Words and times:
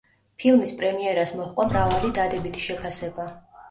ფილმის 0.43 0.73
პრემიერას 0.79 1.35
მოჰყვა 1.43 1.69
მრავალი 1.71 2.13
დადებითი 2.19 2.69
შეფასება. 2.69 3.33